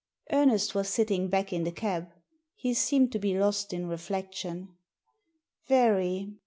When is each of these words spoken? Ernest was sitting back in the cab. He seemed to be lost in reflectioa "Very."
Ernest 0.31 0.73
was 0.73 0.89
sitting 0.89 1.27
back 1.27 1.53
in 1.53 1.63
the 1.63 1.71
cab. 1.71 2.09
He 2.55 2.73
seemed 2.73 3.11
to 3.11 3.19
be 3.19 3.37
lost 3.37 3.71
in 3.71 3.85
reflectioa 3.87 4.67
"Very." 5.67 6.39